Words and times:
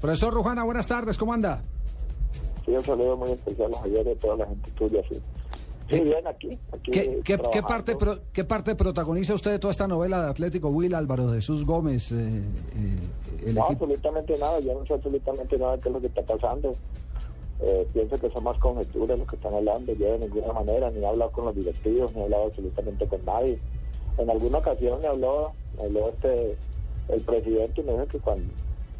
Profesor 0.00 0.32
Rujana, 0.32 0.64
buenas 0.64 0.86
tardes, 0.86 1.16
¿cómo 1.16 1.32
anda? 1.32 1.62
Sí, 2.64 2.72
un 2.72 2.82
saludo 2.82 3.16
muy 3.16 3.30
especial 3.30 3.72
a 3.74 3.78
Javier 3.78 4.06
y 4.06 4.10
a 4.10 4.16
toda 4.16 4.36
la 4.36 4.46
gente 4.46 4.70
tuya, 4.72 5.02
sí. 5.08 5.18
Sí, 5.88 6.00
bien, 6.00 6.26
aquí. 6.26 6.58
aquí 6.72 6.90
¿Qué, 6.90 7.00
qué, 7.00 7.22
qué 7.22 7.38
trabajando. 7.38 7.68
parte, 7.68 7.96
pro- 7.96 8.18
¿Qué 8.32 8.44
parte 8.44 8.74
protagoniza 8.74 9.34
usted 9.34 9.52
de 9.52 9.58
toda 9.60 9.70
esta 9.70 9.86
novela 9.86 10.20
de 10.22 10.30
Atlético 10.30 10.68
Will, 10.68 10.94
Álvaro 10.94 11.32
Jesús 11.32 11.64
Gómez? 11.64 12.10
eh, 12.10 12.16
eh, 12.16 12.96
el 13.46 13.54
No, 13.54 13.62
equipo? 13.66 13.84
absolutamente 13.84 14.36
nada. 14.36 14.58
Yo 14.58 14.74
no 14.78 14.84
sé 14.84 14.94
absolutamente 14.94 15.56
nada 15.56 15.76
de 15.76 15.80
qué 15.80 15.88
es 15.88 15.94
lo 15.94 16.00
que 16.00 16.06
está 16.08 16.22
pasando. 16.22 16.72
Eh, 17.60 17.88
pienso 17.94 18.18
que 18.18 18.28
son 18.30 18.42
más 18.44 18.58
conjeturas 18.58 19.16
los 19.16 19.28
que 19.28 19.36
están 19.36 19.54
hablando. 19.54 19.92
Yo 19.94 20.12
de 20.12 20.18
ninguna 20.18 20.52
manera 20.52 20.90
ni 20.90 20.98
he 21.02 21.06
hablado 21.06 21.30
con 21.30 21.44
los 21.46 21.54
directivos, 21.54 22.12
ni 22.14 22.20
he 22.20 22.24
hablado 22.24 22.46
absolutamente 22.46 23.06
con 23.06 23.24
nadie. 23.24 23.58
En 24.18 24.28
alguna 24.28 24.58
ocasión 24.58 25.00
me 25.00 25.06
habló, 25.06 25.52
me 25.78 25.84
habló 25.84 26.08
este, 26.08 26.56
el 27.10 27.20
presidente 27.22 27.80
y 27.80 27.84
me 27.84 27.92
dijo 27.92 28.06
que 28.08 28.18
cuando, 28.18 28.52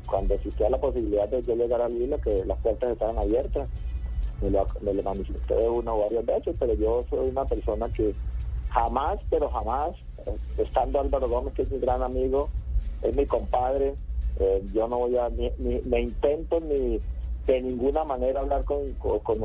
cuando 0.07 0.35
existía 0.35 0.71
la 0.71 0.81
posibilidad 0.81 1.29
de 1.29 1.43
yo 1.45 1.55
llegar 1.57 1.83
al 1.83 1.95
Vila, 1.95 2.19
que 2.19 2.45
las 2.47 2.59
puertas 2.61 2.93
estaban 2.93 3.19
abiertas. 3.19 3.69
Me 4.41 4.51
lo, 4.51 4.69
me 4.81 4.95
lo 4.95 5.03
manifesté 5.03 5.69
una 5.69 5.95
o 5.95 6.01
varias 6.01 6.27
veces, 6.27 6.57
pero 6.59 6.75
yo 6.75 7.07
soy 7.11 7.29
una 7.29 7.47
persona 7.47 7.91
que 7.91 8.17
jamás, 8.69 9.19
pero 9.31 9.51
jamás, 9.51 9.97
eh, 10.27 10.39
estando 10.59 11.01
Álvaro 11.01 11.29
Gómez, 11.29 11.55
que 11.55 11.63
es 11.63 11.71
mi 11.71 11.79
gran 11.81 12.03
amigo, 12.03 12.51
es 13.03 13.15
mi 13.17 13.27
compadre, 13.27 13.97
eh, 14.37 14.63
yo 14.73 14.89
no 14.89 14.99
voy 14.99 15.17
a, 15.17 15.31
ni, 15.31 15.53
ni- 15.59 15.81
me 15.83 16.01
intento 16.03 16.61
ni 16.61 17.03
de 17.47 17.63
ninguna 17.63 18.05
manera 18.05 18.41
hablar 18.41 18.65
con, 18.65 18.97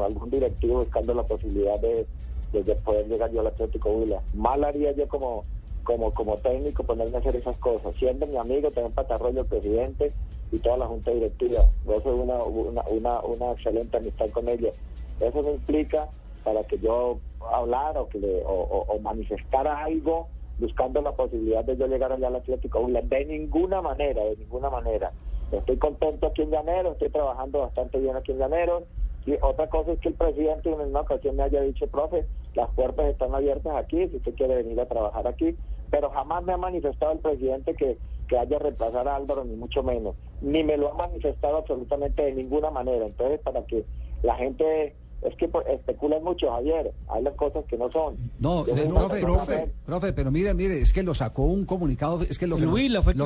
algún 0.03 0.29
directivo 0.29 0.79
buscando 0.81 1.13
la 1.13 1.23
posibilidad 1.23 1.79
de, 1.79 2.07
de- 2.51 2.63
de 2.63 3.05
llegar 3.07 3.31
yo 3.31 3.41
al 3.41 3.47
Atlético 3.47 3.91
Huila. 3.91 4.21
Mal 4.33 4.63
haría 4.65 4.91
yo 4.93 5.07
como, 5.07 5.45
como, 5.83 6.13
como 6.13 6.39
técnico 6.39 6.83
ponerme 6.83 7.17
a 7.17 7.19
hacer 7.21 7.35
esas 7.37 7.57
cosas, 7.59 7.95
siendo 7.97 8.27
mi 8.27 8.37
amigo, 8.37 8.71
también 8.71 8.93
Patarroyo, 8.93 9.45
presidente 9.45 10.13
y 10.51 10.59
toda 10.59 10.77
la 10.77 10.87
junta 10.87 11.11
directiva. 11.11 11.61
Yo 11.85 12.01
soy 12.01 12.19
una, 12.19 12.43
una, 12.43 12.83
una, 12.89 13.19
una 13.21 13.51
excelente 13.53 13.97
amistad 13.97 14.29
con 14.31 14.47
ellos. 14.49 14.73
Eso 15.19 15.41
no 15.41 15.51
implica 15.51 16.09
para 16.43 16.63
que 16.63 16.77
yo 16.79 17.19
hablara 17.51 18.01
o, 18.01 18.09
que 18.09 18.19
le, 18.19 18.43
o, 18.45 18.85
o- 18.87 18.99
manifestara 18.99 19.83
algo 19.83 20.27
buscando 20.59 21.01
la 21.01 21.11
posibilidad 21.13 21.63
de 21.63 21.77
yo 21.77 21.87
llegar 21.87 22.11
allá 22.11 22.27
al 22.27 22.35
Atlético. 22.35 22.85
De 22.87 23.25
ninguna 23.25 23.81
manera, 23.81 24.23
de 24.23 24.35
ninguna 24.37 24.69
manera. 24.69 25.11
Estoy 25.51 25.77
contento 25.77 26.27
aquí 26.27 26.43
en 26.43 26.51
Llanero, 26.51 26.93
estoy 26.93 27.09
trabajando 27.09 27.59
bastante 27.59 27.99
bien 27.99 28.15
aquí 28.15 28.31
en 28.31 28.39
Llanero. 28.39 28.83
Y 29.25 29.33
otra 29.41 29.67
cosa 29.69 29.91
es 29.91 29.99
que 29.99 30.09
el 30.09 30.15
presidente 30.15 30.71
en 30.71 30.79
una 30.81 31.01
ocasión 31.01 31.35
me 31.35 31.43
haya 31.43 31.61
dicho, 31.61 31.85
profe, 31.87 32.25
las 32.55 32.69
puertas 32.71 33.05
están 33.07 33.35
abiertas 33.35 33.75
aquí, 33.75 34.07
si 34.07 34.17
usted 34.17 34.33
quiere 34.33 34.55
venir 34.55 34.79
a 34.81 34.87
trabajar 34.87 35.27
aquí. 35.27 35.55
Pero 35.91 36.09
jamás 36.09 36.43
me 36.43 36.53
ha 36.53 36.57
manifestado 36.57 37.11
el 37.11 37.19
presidente 37.19 37.75
que, 37.75 37.97
que 38.27 38.37
haya 38.37 38.57
reemplazar 38.57 39.07
a 39.07 39.15
Álvaro, 39.15 39.43
ni 39.43 39.55
mucho 39.55 39.83
menos. 39.83 40.15
Ni 40.41 40.63
me 40.63 40.77
lo 40.77 40.91
ha 40.91 40.95
manifestado 40.95 41.57
absolutamente 41.57 42.23
de 42.23 42.33
ninguna 42.33 42.71
manera. 42.71 43.05
Entonces, 43.05 43.39
para 43.41 43.65
que 43.65 43.85
la 44.23 44.35
gente 44.35 44.95
es 45.21 45.35
que 45.35 45.49
especulan 45.73 46.23
mucho, 46.23 46.49
Javier. 46.51 46.91
Hay 47.09 47.23
las 47.23 47.35
cosas 47.35 47.63
que 47.69 47.77
no 47.77 47.91
son. 47.91 48.15
No, 48.39 48.65
eh, 48.67 48.73
profe, 48.87 49.21
profe, 49.21 49.71
profe, 49.85 50.13
pero 50.13 50.31
mire, 50.31 50.53
mire, 50.53 50.81
es 50.81 50.91
que 50.93 51.03
lo 51.03 51.13
sacó 51.13 51.43
un 51.43 51.65
comunicado, 51.65 52.21
es 52.23 52.37
que 52.39 52.47
lo 52.47 52.55
que, 52.55 52.61
nos- 52.65 52.73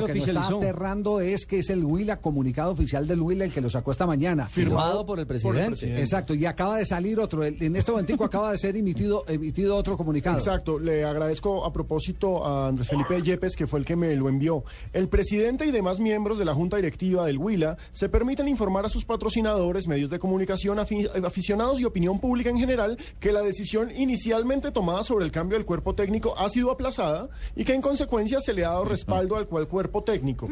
que 0.06 0.12
nos 0.14 0.28
está 0.28 0.40
aterrando 0.58 1.20
es 1.20 1.46
que 1.46 1.58
es 1.60 1.70
el 1.70 1.84
Huila, 1.84 2.20
comunicado 2.20 2.72
oficial 2.72 3.06
del 3.06 3.20
Huila, 3.22 3.44
el 3.46 3.52
que 3.52 3.60
lo 3.60 3.70
sacó 3.70 3.92
esta 3.92 4.06
mañana. 4.06 4.46
Firmado 4.46 5.06
por 5.06 5.18
el 5.20 5.26
presidente. 5.26 6.00
Exacto, 6.00 6.34
y 6.34 6.44
acaba 6.46 6.76
de 6.78 6.84
salir 6.84 7.18
otro, 7.18 7.42
el- 7.44 7.62
en 7.62 7.76
este 7.76 7.92
momentico 7.92 8.24
acaba 8.24 8.52
de 8.52 8.58
ser 8.58 8.76
emitido, 8.76 9.24
emitido 9.28 9.74
otro 9.76 9.96
comunicado. 9.96 10.36
Exacto, 10.36 10.78
le 10.78 11.04
agradezco 11.04 11.64
a 11.64 11.72
propósito 11.72 12.44
a 12.44 12.68
Andrés 12.68 12.88
Felipe 12.88 13.22
Yepes, 13.22 13.56
que 13.56 13.66
fue 13.66 13.78
el 13.78 13.84
que 13.86 13.96
me 13.96 14.14
lo 14.16 14.28
envió. 14.28 14.64
El 14.92 15.08
presidente 15.08 15.64
y 15.66 15.70
demás 15.70 15.98
miembros 16.00 16.38
de 16.38 16.44
la 16.44 16.54
Junta 16.54 16.76
Directiva 16.76 17.24
del 17.24 17.38
Huila 17.38 17.76
se 17.92 18.08
permiten 18.08 18.48
informar 18.48 18.84
a 18.84 18.88
sus 18.90 19.04
patrocinadores, 19.04 19.86
medios 19.88 20.10
de 20.10 20.18
comunicación, 20.18 20.78
afi- 20.78 21.08
aficionados 21.24 21.80
y 21.80 21.85
opinión 21.86 22.18
pública 22.20 22.50
en 22.50 22.58
general 22.58 22.96
que 23.20 23.32
la 23.32 23.42
decisión 23.42 23.90
inicialmente 23.90 24.70
tomada 24.72 25.02
sobre 25.02 25.24
el 25.24 25.32
cambio 25.32 25.56
del 25.58 25.66
cuerpo 25.66 25.94
técnico 25.94 26.34
ha 26.38 26.48
sido 26.48 26.70
aplazada 26.70 27.28
y 27.54 27.64
que 27.64 27.74
en 27.74 27.82
consecuencia 27.82 28.40
se 28.40 28.52
le 28.52 28.64
ha 28.64 28.68
dado 28.70 28.84
respaldo 28.84 29.36
al 29.36 29.46
cual 29.46 29.68
cuerpo 29.68 30.02
técnico. 30.02 30.48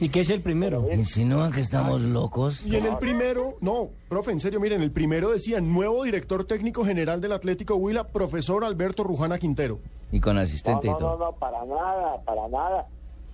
¿Y 0.00 0.08
qué 0.08 0.20
es 0.20 0.30
el 0.30 0.40
primero? 0.42 0.92
¿Insinúan 0.92 1.52
que 1.52 1.60
estamos 1.60 2.00
locos? 2.00 2.66
Y 2.66 2.74
en 2.74 2.86
el 2.86 2.96
primero, 2.98 3.54
no, 3.60 3.90
profe, 4.08 4.32
en 4.32 4.40
serio, 4.40 4.58
miren, 4.58 4.82
el 4.82 4.90
primero 4.90 5.30
decía 5.30 5.60
nuevo 5.60 6.02
director 6.02 6.44
técnico 6.46 6.84
general 6.84 7.20
del 7.20 7.30
Atlético 7.30 7.76
Huila, 7.76 8.08
profesor 8.08 8.64
Alberto 8.64 9.04
Rujana 9.04 9.38
Quintero. 9.38 9.78
Y 10.10 10.18
con 10.18 10.34
No, 10.34 10.40
asistente 10.42 10.88
no, 10.88 10.94
no, 10.94 10.98
todo. 10.98 11.18
no, 11.18 11.32
para 11.36 11.64
nada, 11.64 12.20
para 12.24 12.48
nada. 12.48 12.88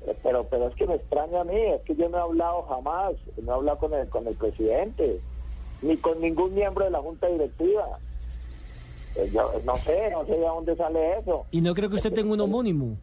Eh, 0.07 0.15
Pero, 0.23 0.45
pero 0.51 0.69
es 0.69 0.75
que 0.77 0.87
me 0.87 0.97
extraña 0.97 1.41
a 1.41 1.45
mí, 1.45 1.57
es 1.57 1.81
que 1.83 1.95
yo 1.97 2.09
no 2.11 2.19
he 2.19 2.21
hablado 2.21 2.63
jamás, 2.65 3.13
no 3.43 3.53
he 3.53 3.55
hablado 3.55 3.79
con 3.79 3.95
el, 3.95 4.09
con 4.11 4.27
el 4.27 4.35
presidente, 4.35 5.19
ni 5.83 5.97
con 5.97 6.21
ningún 6.21 6.55
miembro 6.55 6.85
de 6.85 6.91
la 6.91 7.01
junta 7.01 7.27
directiva. 7.29 7.99
Eh, 9.17 9.31
yo 9.33 9.51
no 9.65 9.77
sé, 9.79 10.11
no 10.11 10.25
sé 10.25 10.33
de 10.33 10.47
dónde 10.47 10.77
sale 10.77 11.19
eso. 11.19 11.47
Y 11.51 11.61
no 11.61 11.75
creo 11.75 11.89
que 11.89 11.97
usted 11.97 12.13
tenga 12.13 12.33
un 12.33 12.41
homónimo. 12.41 12.97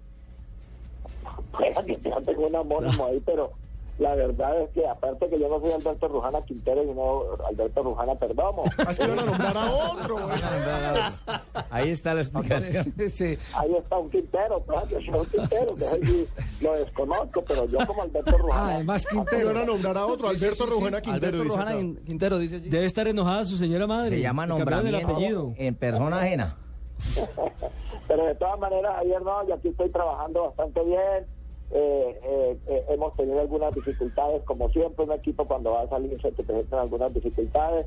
Bueno, 1.51 1.83
que 1.85 1.99
yo 2.03 2.21
tengo 2.21 2.47
un 2.47 2.55
homónimo 2.55 3.05
ahí, 3.05 3.21
pero 3.25 3.51
la 3.99 4.13
verdad 4.15 4.61
es 4.61 4.69
que 4.71 4.87
aparte 4.87 5.27
que 5.27 5.39
yo 5.39 5.49
no 5.49 5.59
soy 5.59 5.71
Alberto 5.71 6.07
Rujana 6.07 6.41
Quintero, 6.43 6.83
sino 6.83 7.23
Alberto 7.47 7.83
Rujana 7.83 8.15
Perdomo. 8.15 8.63
Así 8.85 9.01
van 9.01 9.19
a 9.19 9.25
nombrar 9.25 9.57
a 9.57 9.71
otro. 9.71 10.17
Ahí 11.77 11.89
está 11.91 12.13
la 12.13 12.21
explicación. 12.21 12.93
Ahí 13.53 13.75
está 13.75 13.97
un 13.97 14.09
Quintero, 14.09 14.61
claro, 14.65 14.87
yo 14.89 14.99
soy 14.99 15.09
un 15.19 15.25
Quintero, 15.25 15.75
que 15.75 16.05
sí 16.07 16.27
lo 16.61 16.73
desconozco, 16.73 17.43
pero 17.47 17.65
yo 17.67 17.79
como 17.87 18.01
Alberto 18.03 18.37
Rujana. 18.37 18.61
ah, 18.71 18.75
además 18.75 19.05
van 19.13 19.25
Quintero. 19.25 19.59
a 19.59 19.65
nombrar 19.65 19.97
a 19.97 20.05
otro, 20.05 20.29
Alberto 20.29 20.65
Rujana 20.65 21.01
Quintero. 21.01 21.41
Alberto 21.41 21.57
dice. 21.65 21.77
Quin- 21.87 22.03
Quintero 22.05 22.37
dice 22.39 22.55
allí. 22.57 22.69
Debe 22.69 22.85
estar 22.85 23.07
enojada 23.07 23.45
su 23.45 23.57
señora 23.57 23.87
madre. 23.87 24.09
Se 24.17 24.21
llama 24.21 24.45
nombramiento 24.45 25.07
apellido. 25.07 25.53
en 25.57 25.75
persona 25.75 26.19
ajena. 26.21 26.57
Pero 28.07 28.25
de 28.25 28.35
todas 28.35 28.59
maneras, 28.59 28.95
ayer 28.99 29.21
no, 29.21 29.47
yo 29.47 29.53
aquí 29.55 29.67
estoy 29.69 29.89
trabajando 29.89 30.43
bastante 30.43 30.83
bien. 30.83 31.25
Eh, 31.69 32.19
eh, 32.23 32.57
eh, 32.67 32.85
hemos 32.89 33.13
tenido 33.17 33.41
algunas 33.41 33.75
dificultades, 33.75 34.41
como 34.43 34.69
siempre, 34.69 35.03
un 35.03 35.11
equipo 35.11 35.45
cuando 35.45 35.71
va 35.73 35.81
a 35.81 35.89
salir 35.89 36.19
se 36.21 36.31
te 36.31 36.41
presentan 36.43 36.79
algunas 36.79 37.13
dificultades, 37.13 37.85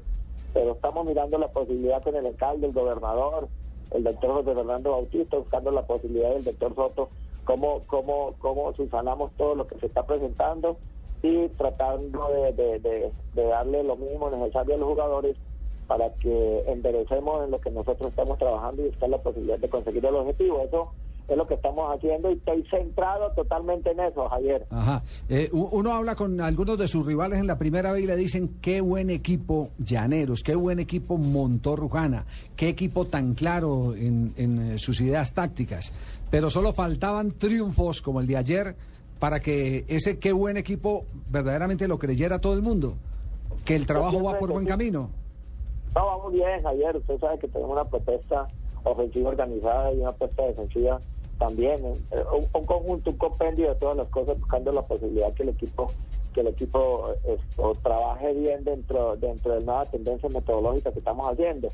pero 0.53 0.73
estamos 0.73 1.07
mirando 1.07 1.39
la 1.39 1.49
posibilidad 1.49 2.03
con 2.03 2.15
el 2.15 2.27
alcalde, 2.27 2.67
el 2.67 2.73
gobernador, 2.75 3.49
el 3.93 4.05
doctor 4.05 4.33
José 4.33 4.55
Fernando 4.55 4.91
Bautista, 4.93 5.37
buscando 5.37 5.71
la 5.71 5.83
posibilidad 5.83 6.31
del 6.31 6.45
doctor 6.45 6.75
Soto, 6.75 7.09
cómo, 7.45 7.83
cómo, 7.87 8.35
cómo 8.39 8.73
subsanamos 8.75 9.33
todo 9.37 9.55
lo 9.55 9.67
que 9.67 9.79
se 9.79 9.87
está 9.87 10.05
presentando 10.05 10.77
y 11.23 11.49
tratando 11.49 12.29
de, 12.57 13.13
darle 13.35 13.83
lo 13.83 13.97
mínimo 13.97 14.31
necesario 14.31 14.75
a 14.75 14.79
los 14.79 14.89
jugadores 14.89 15.37
para 15.87 16.13
que 16.15 16.65
enderecemos 16.67 17.45
en 17.45 17.51
lo 17.51 17.61
que 17.61 17.71
nosotros 17.71 18.11
estamos 18.11 18.39
trabajando 18.39 18.83
y 18.83 18.87
buscar 18.87 19.09
la 19.09 19.19
posibilidad 19.19 19.59
de 19.59 19.69
conseguir 19.69 20.07
el 20.07 20.15
objetivo. 20.15 20.61
Eso 20.61 20.93
es 21.35 21.39
lo 21.39 21.47
que 21.47 21.55
estamos 21.55 21.95
haciendo 21.95 22.31
y 22.31 22.35
estoy 22.35 22.65
centrado 22.71 23.31
totalmente 23.33 23.91
en 23.91 24.01
eso, 24.01 24.29
Javier. 24.29 24.67
Ajá. 24.71 25.03
Eh, 25.29 25.49
uno 25.53 25.93
habla 25.93 26.15
con 26.15 26.41
algunos 26.41 26.79
de 26.79 26.89
sus 26.89 27.07
rivales 27.07 27.39
en 27.39 27.47
la 27.47 27.59
primera 27.59 27.93
vez 27.93 28.03
y 28.03 28.07
le 28.07 28.17
dicen 28.17 28.57
qué 28.61 28.81
buen 28.81 29.11
equipo 29.11 29.71
Llaneros, 29.79 30.43
qué 30.43 30.55
buen 30.55 30.79
equipo 30.79 31.17
montó 31.17 31.77
Rujana, 31.77 32.27
qué 32.57 32.69
equipo 32.69 33.05
tan 33.05 33.35
claro 33.35 33.95
en, 33.95 34.33
en, 34.37 34.73
eh, 34.73 34.79
sus 34.79 35.01
ideas 35.01 35.33
tácticas. 35.33 35.93
Pero 36.31 36.51
solo 36.51 36.73
faltaban 36.73 37.33
triunfos 37.33 38.03
como 38.03 38.21
el 38.21 38.27
de 38.27 38.37
ayer 38.37 38.77
para 39.19 39.41
que 39.41 39.85
ese 39.89 40.19
qué 40.19 40.33
buen 40.33 40.57
equipo 40.57 41.05
verdaderamente 41.31 41.87
lo 41.87 41.99
creyera 41.99 42.41
todo 42.41 42.55
el 42.55 42.63
mundo, 42.63 42.95
que 43.65 43.77
el 43.77 43.87
trabajo 43.87 44.23
va 44.23 44.39
por 44.39 44.53
buen 44.53 44.67
camino. 44.67 45.11
No, 45.95 46.07
vamos 46.07 46.33
bien, 46.33 46.63
Javier. 46.63 46.97
Usted 46.97 47.19
sabe 47.19 47.39
que 47.39 47.49
tenemos 47.49 47.73
una 47.73 47.85
propuesta 47.85 48.47
ofensiva 48.85 49.31
organizada 49.31 49.93
y 49.93 49.99
una 49.99 50.13
propuesta 50.13 50.45
defensiva 50.47 51.01
también. 51.41 51.85
eh, 51.85 52.23
un, 52.33 52.47
un 52.53 52.65
conjunto, 52.65 53.11
un 53.11 53.17
compendio 53.17 53.71
de 53.71 53.75
todas 53.75 53.97
las 53.97 54.09
cosas, 54.09 54.39
buscando 54.39 54.71
la 54.71 54.83
posibilidad 54.83 55.33
que 55.35 55.43
el 55.43 55.49
equipo 55.49 55.91
que 56.33 56.43
el 56.43 56.47
equipo 56.47 57.13
eh, 57.25 57.37
trabaje 57.83 58.33
bien 58.35 58.63
dentro 58.63 59.17
dentro 59.17 59.55
de 59.55 59.59
la 59.59 59.67
nueva 59.67 59.85
tendencia 59.87 60.29
metodológica 60.29 60.93
que 60.93 61.01
estamos 61.01 61.27
haciendo. 61.29 61.67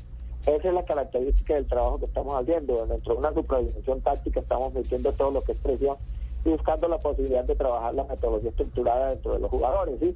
Esa 0.47 0.67
es 0.67 0.73
la 0.73 0.83
característica 0.83 1.53
del 1.53 1.67
trabajo 1.67 1.99
que 1.99 2.05
estamos 2.05 2.33
haciendo. 2.33 2.87
Dentro 2.87 3.13
de 3.13 3.19
una 3.19 3.33
supervisión 3.33 4.01
táctica 4.01 4.39
estamos 4.39 4.73
metiendo 4.73 5.11
todo 5.13 5.29
lo 5.29 5.41
que 5.43 5.51
es 5.51 5.57
presión 5.59 5.97
y 6.43 6.49
buscando 6.49 6.87
la 6.87 6.97
posibilidad 6.97 7.43
de 7.43 7.55
trabajar 7.55 7.93
la 7.93 8.05
metodología 8.05 8.49
estructurada 8.49 9.09
dentro 9.11 9.33
de 9.33 9.39
los 9.39 9.51
jugadores. 9.51 9.99
¿sí? 9.99 10.15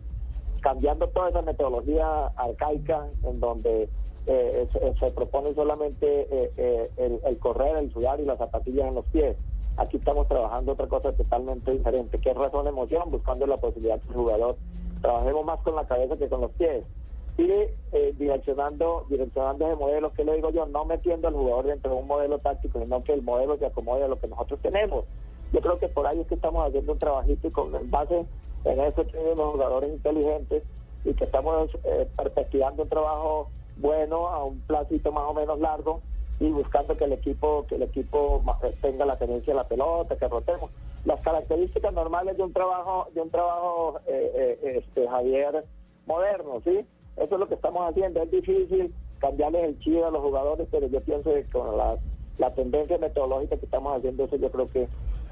cambiando 0.61 1.07
toda 1.09 1.29
esa 1.29 1.41
metodología 1.41 2.27
arcaica 2.35 3.07
en 3.23 3.39
donde 3.39 3.89
eh, 4.27 4.67
se, 4.99 5.11
propone 5.11 5.53
solamente 5.53 6.27
eh, 6.31 6.51
eh, 6.57 6.89
el, 6.97 7.19
el 7.25 7.37
correr, 7.39 7.77
el 7.77 7.91
sudar 7.91 8.19
y 8.19 8.25
las 8.25 8.37
zapatillas 8.37 8.87
en 8.87 8.95
los 8.95 9.05
pies. 9.05 9.35
Aquí 9.77 9.97
estamos 9.97 10.27
trabajando 10.27 10.73
otra 10.73 10.87
cosa 10.87 11.11
totalmente 11.13 11.71
diferente, 11.71 12.19
que 12.19 12.29
es 12.29 12.37
razón 12.37 12.67
emoción, 12.67 13.09
buscando 13.09 13.47
la 13.47 13.57
posibilidad 13.57 13.99
que 14.01 14.09
el 14.09 14.15
jugador 14.15 14.57
trabajemos 15.01 15.45
más 15.45 15.59
con 15.61 15.75
la 15.75 15.87
cabeza 15.87 16.17
que 16.17 16.29
con 16.29 16.41
los 16.41 16.51
pies. 16.51 16.83
Y 17.37 17.49
eh, 17.49 18.13
direccionando, 18.17 19.05
direccionando 19.09 19.65
ese 19.65 19.75
modelo, 19.75 20.11
que 20.11 20.25
le 20.25 20.35
digo 20.35 20.51
yo, 20.51 20.65
no 20.65 20.85
metiendo 20.85 21.27
al 21.27 21.33
jugador 21.33 21.65
dentro 21.65 21.91
de 21.91 21.97
un 21.97 22.07
modelo 22.07 22.39
táctico, 22.39 22.79
sino 22.79 23.01
que 23.01 23.13
el 23.13 23.21
modelo 23.21 23.57
se 23.57 23.65
acomode 23.65 24.03
a 24.03 24.07
lo 24.07 24.19
que 24.19 24.27
nosotros 24.27 24.59
tenemos. 24.61 25.05
Yo 25.53 25.61
creo 25.61 25.79
que 25.79 25.87
por 25.87 26.05
ahí 26.05 26.19
es 26.19 26.27
que 26.27 26.35
estamos 26.35 26.67
haciendo 26.67 26.93
un 26.93 26.99
trabajito 26.99 27.47
y 27.47 27.51
con 27.51 27.71
base 27.89 28.25
en 28.65 28.79
eso 28.79 29.03
tenemos 29.05 29.53
jugadores 29.53 29.91
inteligentes 29.91 30.63
y 31.03 31.13
que 31.13 31.23
estamos 31.23 31.69
eh, 31.83 32.07
perspectivando 32.15 32.83
un 32.83 32.89
trabajo 32.89 33.49
bueno 33.77 34.27
a 34.27 34.43
un 34.43 34.59
placito 34.61 35.11
más 35.11 35.23
o 35.27 35.33
menos 35.33 35.59
largo 35.59 36.01
y 36.39 36.49
buscando 36.49 36.97
que 36.97 37.05
el 37.05 37.13
equipo 37.13 37.65
que 37.67 37.75
el 37.75 37.83
equipo 37.83 38.43
eh, 38.63 38.75
tenga 38.81 39.05
la 39.05 39.17
tenencia 39.17 39.53
de 39.53 39.57
la 39.57 39.67
pelota, 39.67 40.17
que 40.17 40.27
rotemos. 40.27 40.69
Las 41.05 41.21
características 41.21 41.93
normales 41.93 42.37
de 42.37 42.43
un 42.43 42.53
trabajo 42.53 43.07
de 43.13 43.21
un 43.21 43.29
trabajo 43.29 43.99
eh, 44.07 44.57
eh, 44.63 44.83
este 44.83 45.07
Javier 45.07 45.65
moderno, 46.05 46.61
¿sí? 46.63 46.85
Eso 47.17 47.35
es 47.35 47.39
lo 47.39 47.47
que 47.47 47.55
estamos 47.55 47.89
haciendo. 47.89 48.21
Es 48.21 48.31
difícil 48.31 48.93
cambiarles 49.19 49.63
el 49.63 49.79
chido 49.79 50.07
a 50.07 50.11
los 50.11 50.21
jugadores, 50.21 50.67
pero 50.71 50.87
yo 50.87 51.01
pienso 51.01 51.31
que 51.31 51.43
con 51.45 51.77
la, 51.77 51.97
la 52.37 52.53
tendencia 52.53 52.97
metodológica 52.97 53.57
que 53.57 53.65
estamos 53.65 53.97
haciendo 53.97 54.25
eso, 54.25 54.35
yo 54.35 54.51
creo 54.51 54.69
que 54.69 54.87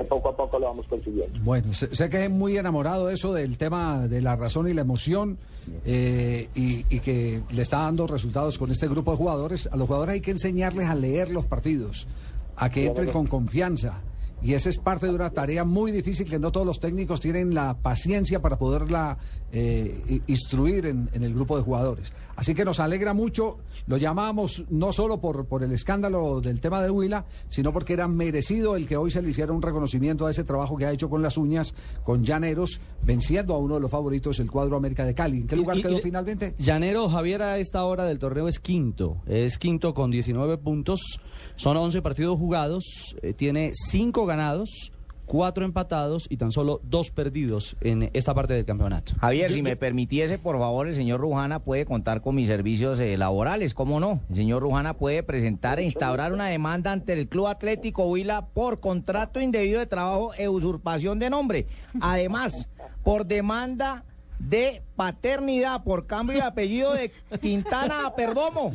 poco 0.05 0.29
a 0.29 0.37
poco 0.37 0.59
lo 0.59 0.67
vamos 0.67 0.87
consiguiendo. 0.87 1.39
Bueno, 1.43 1.73
sé, 1.73 1.93
sé 1.93 2.09
que 2.09 2.25
es 2.25 2.29
muy 2.29 2.57
enamorado 2.57 3.07
de 3.07 3.15
eso 3.15 3.33
del 3.33 3.57
tema 3.57 4.07
de 4.07 4.21
la 4.21 4.35
razón 4.35 4.67
y 4.67 4.73
la 4.73 4.81
emoción 4.81 5.37
eh, 5.85 6.47
y, 6.55 6.85
y 6.89 6.99
que 6.99 7.41
le 7.51 7.61
está 7.61 7.79
dando 7.79 8.07
resultados 8.07 8.57
con 8.57 8.71
este 8.71 8.87
grupo 8.87 9.11
de 9.11 9.17
jugadores. 9.17 9.67
A 9.71 9.75
los 9.75 9.87
jugadores 9.87 10.13
hay 10.13 10.21
que 10.21 10.31
enseñarles 10.31 10.87
a 10.89 10.95
leer 10.95 11.31
los 11.31 11.45
partidos, 11.45 12.07
a 12.55 12.69
que 12.69 12.85
entren 12.85 13.11
con 13.11 13.27
confianza. 13.27 14.01
Y 14.41 14.53
esa 14.53 14.69
es 14.69 14.77
parte 14.77 15.07
de 15.07 15.13
una 15.13 15.31
tarea 15.31 15.65
muy 15.65 15.91
difícil 15.91 16.29
que 16.29 16.39
no 16.39 16.51
todos 16.51 16.65
los 16.65 16.79
técnicos 16.79 17.19
tienen 17.19 17.53
la 17.53 17.77
paciencia 17.77 18.41
para 18.41 18.57
poderla 18.57 19.17
eh, 19.51 20.21
instruir 20.27 20.85
en, 20.85 21.09
en 21.13 21.23
el 21.23 21.33
grupo 21.33 21.57
de 21.57 21.63
jugadores. 21.63 22.13
Así 22.35 22.53
que 22.55 22.63
nos 22.63 22.79
alegra 22.79 23.13
mucho. 23.13 23.57
Lo 23.87 23.97
llamamos 23.97 24.63
no 24.69 24.93
solo 24.93 25.19
por, 25.19 25.45
por 25.47 25.63
el 25.63 25.71
escándalo 25.73 26.39
del 26.41 26.61
tema 26.61 26.81
de 26.81 26.89
Huila, 26.89 27.25
sino 27.49 27.73
porque 27.73 27.93
era 27.93 28.07
merecido 28.07 28.75
el 28.77 28.87
que 28.87 28.95
hoy 28.95 29.11
se 29.11 29.21
le 29.21 29.29
hiciera 29.31 29.51
un 29.51 29.61
reconocimiento 29.61 30.25
a 30.25 30.31
ese 30.31 30.43
trabajo 30.45 30.77
que 30.77 30.85
ha 30.85 30.91
hecho 30.91 31.09
con 31.09 31.21
las 31.21 31.35
uñas, 31.37 31.73
con 32.05 32.23
Llaneros, 32.23 32.79
venciendo 33.03 33.55
a 33.55 33.57
uno 33.57 33.75
de 33.75 33.81
los 33.81 33.91
favoritos, 33.91 34.39
el 34.39 34.49
cuadro 34.51 34.77
América 34.77 35.05
de 35.05 35.13
Cali. 35.15 35.37
¿En 35.41 35.47
qué 35.47 35.55
lugar 35.57 35.79
y- 35.79 35.81
quedó 35.81 35.97
y- 35.97 36.01
finalmente? 36.01 36.55
Llanero 36.59 37.09
Javier 37.09 37.41
a 37.41 37.57
esta 37.57 37.83
hora 37.83 38.05
del 38.05 38.19
torneo 38.19 38.47
es 38.47 38.59
quinto. 38.59 39.17
Es 39.27 39.57
quinto 39.57 39.93
con 39.93 40.11
19 40.11 40.57
puntos. 40.59 41.19
Son 41.57 41.75
11 41.75 42.01
partidos 42.01 42.37
jugados. 42.39 42.85
eh, 43.21 43.33
tiene 43.33 43.71
5 43.73 44.25
ganados, 44.29 44.93
4 45.25 45.63
empatados 45.63 46.25
y 46.29 46.37
tan 46.37 46.51
solo 46.51 46.81
2 46.83 47.11
perdidos 47.11 47.75
en 47.81 48.09
esta 48.13 48.33
parte 48.33 48.53
del 48.55 48.65
campeonato. 48.65 49.13
Javier, 49.19 49.53
si 49.53 49.61
me 49.61 49.75
permitiese, 49.75 50.39
por 50.39 50.57
favor, 50.57 50.87
el 50.87 50.95
señor 50.95 51.19
Rujana 51.19 51.59
puede 51.59 51.85
contar 51.85 52.21
con 52.21 52.35
mis 52.35 52.47
servicios 52.47 52.99
eh, 52.99 53.15
laborales, 53.17 53.73
¿cómo 53.73 53.99
no? 53.99 54.21
El 54.29 54.35
señor 54.35 54.63
Rujana 54.63 54.95
puede 54.95 55.21
presentar 55.21 55.79
e 55.79 55.83
instaurar 55.83 56.33
una 56.33 56.47
demanda 56.47 56.91
ante 56.91 57.13
el 57.13 57.27
Club 57.27 57.47
Atlético 57.47 58.05
Huila 58.05 58.47
por 58.47 58.79
contrato 58.79 59.39
indebido 59.39 59.79
de 59.79 59.85
trabajo 59.85 60.33
e 60.33 60.47
usurpación 60.47 61.19
de 61.19 61.29
nombre. 61.29 61.67
Además, 62.01 62.69
por 63.03 63.25
demanda 63.25 64.05
de 64.39 64.81
paternidad 64.95 65.83
por 65.83 66.07
cambio 66.07 66.37
de 66.37 66.43
apellido 66.43 66.93
de 66.93 67.11
Quintana 67.41 68.07
a 68.07 68.15
Perdomo. 68.15 68.73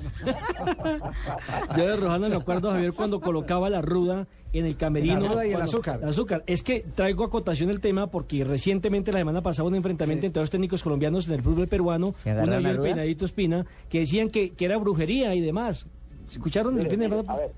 Yo 1.77 1.87
de 1.87 1.97
Rojana 1.97 2.29
me 2.29 2.37
acuerdo, 2.37 2.71
Javier, 2.71 2.93
cuando 2.93 3.21
colocaba 3.21 3.71
la 3.71 3.83
ruda 3.83 4.27
en 4.53 4.67
el 4.67 4.77
camerino. 4.77 5.21
La 5.21 5.29
ruda 5.29 5.47
y 5.47 5.53
el 5.53 5.63
azúcar. 5.63 6.01
el 6.03 6.09
azúcar. 6.09 6.45
Es 6.47 6.63
que 6.63 6.85
traigo 6.95 7.25
a 7.25 7.31
cotación 7.31 7.71
el 7.71 7.81
tema 7.81 8.07
porque 8.09 8.45
recientemente, 8.45 9.11
la 9.13 9.19
semana 9.19 9.43
pasada, 9.43 9.67
un 9.69 9.75
enfrentamiento 9.75 10.27
entre 10.27 10.41
dos 10.41 10.51
técnicos 10.51 10.83
colombianos 10.83 11.27
en 11.29 11.35
el 11.35 11.43
fútbol 11.43 11.67
peruano, 11.67 12.15
¿Se 12.23 12.31
uno 12.33 12.61
y 12.61 12.67
el? 12.67 12.79
Peinadito 12.79 13.25
Espina, 13.25 13.67
que 13.89 14.01
decían 14.01 14.31
que, 14.31 14.51
que 14.51 14.65
era 14.65 14.77
brujería 14.77 15.35
y 15.35 15.41
demás. 15.41 15.87
¿Escucharon 16.27 16.79
el 16.79 16.89
fin 16.89 17.01
de 17.01 17.09
Mire, 17.09 17.21
semana? 17.21 17.33
a 17.33 17.41
ver, 17.41 17.51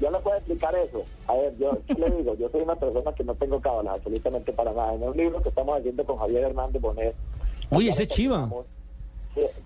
yo 0.00 0.10
no 0.10 0.20
puedo 0.20 0.36
explicar 0.36 0.74
eso. 0.74 1.04
A 1.28 1.34
ver, 1.34 1.56
yo 1.58 1.78
¿qué 1.86 1.94
le 1.94 2.10
digo, 2.10 2.34
yo 2.36 2.48
soy 2.48 2.62
una 2.62 2.74
persona 2.74 3.12
que 3.12 3.24
no 3.24 3.34
tengo 3.34 3.60
cábalas 3.60 3.94
absolutamente 3.94 4.52
para 4.52 4.72
nada. 4.72 4.94
En 4.94 5.02
un 5.02 5.16
libro 5.16 5.42
que 5.42 5.50
estamos 5.50 5.78
haciendo 5.78 6.04
con 6.04 6.16
Javier 6.18 6.44
Hernández 6.44 6.82
Bonet. 6.82 7.14
Uy, 7.70 7.88
ese 7.88 8.06
chiva. 8.06 8.48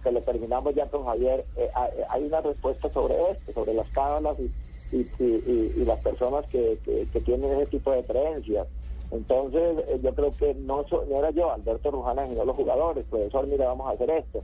que 0.03 0.13
lo 0.13 0.21
terminamos 0.21 0.75
ya 0.75 0.87
con 0.87 1.05
Javier. 1.07 1.45
eh, 1.57 1.71
hay- 1.75 1.91
hay 2.11 2.25
una 2.25 2.41
respuesta 2.43 2.91
sobre 2.93 3.15
esto, 3.33 3.53
sobre 3.55 3.73
las 3.75 3.89
cábalas 3.91 4.37
y, 4.39 4.51
y, 4.95 5.01
y- 5.19 5.25
y- 5.25 5.73
y 5.81 5.85
las 5.87 5.99
personas 6.01 6.45
que, 6.47 6.79
que- 6.85 7.07
que 7.13 7.21
tienen 7.21 7.51
ese 7.53 7.67
tipo 7.67 7.91
de 7.91 8.05
creencias. 8.05 8.67
Entonces, 9.11 9.79
eh, 9.89 9.99
yo 10.03 10.15
creo 10.15 10.31
que 10.39 10.55
no, 10.55 10.87
so- 10.89 11.05
no 11.09 11.19
era 11.19 11.31
yo, 11.31 11.51
Alberto 11.51 11.91
Rujana, 11.91 12.27
sino 12.27 12.45
los 12.45 12.55
jugadores. 12.57 13.05
Profesor, 13.09 13.47
mira, 13.47 13.67
vamos 13.67 13.87
a 13.89 13.93
hacer 13.93 14.11
esto. 14.11 14.43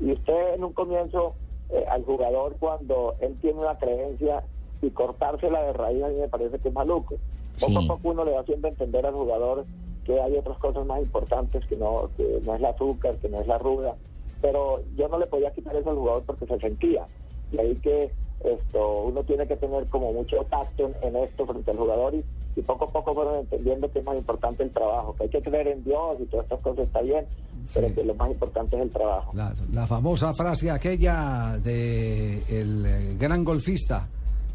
Y 0.00 0.12
usted 0.12 0.54
en 0.54 0.64
un 0.64 0.72
comienzo, 0.72 1.34
eh, 1.70 1.84
al 1.88 2.04
jugador, 2.04 2.56
cuando 2.58 3.14
él 3.20 3.36
tiene 3.40 3.60
una 3.60 3.78
creencia 3.78 4.42
y 4.82 4.90
cortársela 4.90 5.62
de 5.62 5.72
raíz, 5.72 6.02
a 6.02 6.08
mí 6.08 6.16
me 6.16 6.28
parece 6.28 6.58
que 6.58 6.68
es 6.68 6.74
maluco. 6.74 7.14
Poco 7.60 7.80
Sí. 7.80 7.84
a 7.84 7.88
poco 7.88 8.08
uno 8.10 8.24
le 8.24 8.32
va 8.32 8.40
haciendo 8.40 8.68
entender 8.68 9.06
al 9.06 9.14
jugador 9.14 9.64
que 10.06 10.20
hay 10.20 10.36
otras 10.36 10.56
cosas 10.58 10.86
más 10.86 11.02
importantes, 11.02 11.66
que 11.66 11.76
no, 11.76 12.08
que 12.16 12.40
no 12.44 12.54
es 12.54 12.60
el 12.60 12.66
azúcar, 12.66 13.16
que 13.16 13.28
no 13.28 13.40
es 13.40 13.46
la 13.46 13.58
ruda. 13.58 13.96
Pero 14.40 14.80
yo 14.96 15.08
no 15.08 15.18
le 15.18 15.26
podía 15.26 15.52
quitar 15.52 15.74
eso 15.74 15.90
al 15.90 15.96
jugador 15.96 16.22
porque 16.24 16.46
se 16.46 16.58
sentía. 16.60 17.06
Y 17.50 17.58
ahí 17.58 17.74
que 17.76 18.10
esto 18.44 19.02
uno 19.02 19.22
tiene 19.24 19.46
que 19.46 19.56
tener 19.56 19.86
como 19.86 20.12
mucho 20.12 20.36
tacto 20.48 20.86
en, 20.86 21.08
en 21.08 21.16
esto 21.24 21.46
frente 21.46 21.70
al 21.70 21.78
jugador 21.78 22.14
y, 22.14 22.24
y 22.54 22.62
poco 22.62 22.84
a 22.84 22.92
poco 22.92 23.14
fueron 23.14 23.40
entendiendo 23.40 23.90
que 23.90 23.98
es 23.98 24.04
más 24.04 24.16
importante 24.16 24.62
el 24.62 24.70
trabajo, 24.70 25.14
que 25.16 25.24
hay 25.24 25.30
que 25.30 25.42
creer 25.42 25.68
en 25.68 25.84
Dios 25.84 26.18
y 26.20 26.26
todas 26.26 26.44
estas 26.44 26.60
cosas 26.60 26.86
está 26.86 27.00
bien, 27.00 27.26
pero 27.74 27.94
que 27.94 28.04
lo 28.04 28.14
más 28.14 28.30
importante 28.30 28.76
es 28.76 28.82
el 28.82 28.90
trabajo. 28.90 29.32
La, 29.34 29.54
la 29.72 29.86
famosa 29.86 30.32
frase 30.34 30.70
aquella 30.70 31.58
de 31.58 32.42
el 32.48 32.86
eh, 32.86 33.16
gran 33.18 33.42
golfista 33.44 34.06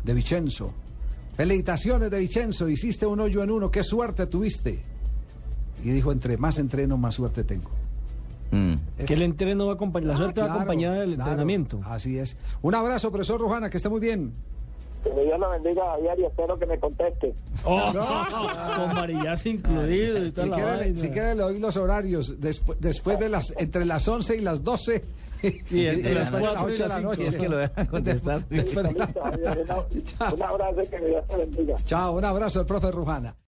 de 0.04 0.14
Vicenzo. 0.14 0.72
Felicitaciones 1.36 2.10
de 2.12 2.20
Vicenzo, 2.20 2.70
hiciste 2.70 3.06
un 3.06 3.20
hoyo 3.20 3.44
en 3.44 3.52
uno, 3.52 3.72
qué 3.72 3.84
suerte 3.84 4.28
tuviste. 4.28 4.91
Y 5.84 5.90
dijo, 5.90 6.12
entre 6.12 6.38
más 6.38 6.58
entreno, 6.60 6.98
más 6.98 7.16
suerte 7.16 7.44
tengo. 7.44 7.70
Mm. 8.52 8.74
Que 9.06 9.14
el 9.14 9.22
entreno 9.22 9.68
va 9.68 9.74
acompañ- 9.78 10.04
la 10.04 10.14
Ah, 10.14 10.18
suerte 10.18 10.42
va 10.42 10.48
claro, 10.48 10.60
acompañada 10.62 10.96
del 11.00 11.16
claro, 11.16 11.30
entrenamiento. 11.32 11.80
Así 11.86 12.18
es. 12.20 12.36
Un 12.62 12.76
abrazo, 12.76 13.10
profesor 13.12 13.40
Rujana, 13.40 13.70
que 13.70 13.78
esté 13.78 13.90
muy 13.90 14.00
bien. 14.02 14.34
Que 15.04 15.10
Dios 15.24 15.40
lo 15.40 15.50
bendiga 15.50 15.84
Javier 15.86 16.20
y 16.20 16.26
espero 16.26 16.60
que 16.60 16.66
me 16.68 16.78
conteste. 16.80 17.34
Oh, 17.64 17.92
con 18.78 18.94
varillazo 18.96 19.50
incluido 19.50 20.26
y 20.26 20.32
toda 20.32 20.44
Si 20.44 20.50
la 20.52 20.56
quiere, 20.78 20.96
si 20.98 21.10
quiere 21.10 21.34
le 21.36 21.42
doy 21.42 21.60
los 21.60 21.76
horarios 21.78 22.40
despu- 22.40 22.76
después 22.80 23.18
de 23.18 23.30
las 23.30 23.52
entre 23.58 23.86
las 23.86 24.08
11 24.08 24.36
y 24.38 24.42
las 24.42 24.64
12 24.64 25.02
Y 25.72 25.86
entre 25.88 26.14
las 26.14 26.32
después 26.32 26.44
de 26.44 26.50
cuatro 26.50 26.70
y 26.70 26.74
ocho 26.74 26.84
de 26.84 26.90
las 26.90 26.98
la 26.98 27.02
noche. 27.02 27.22
Si 27.24 27.28
es 27.30 27.36
que 27.36 27.50
lo 27.50 27.58
dejan 27.58 27.86
contestar. 27.88 28.46
Después 28.48 28.76
de 28.88 28.94
la- 28.94 29.06
Listo, 29.06 29.22
Javier, 29.24 29.66
una- 29.66 30.34
un 30.34 30.44
abrazo 30.44 30.82
y 30.84 30.88
que 30.88 31.00
Dios 31.08 31.28
te 31.28 31.36
bendiga. 31.38 31.76
Chao, 31.86 32.12
un 32.18 32.26
abrazo 32.26 32.60
al 32.60 32.66
profe 32.68 32.92
Rujana. 32.92 33.34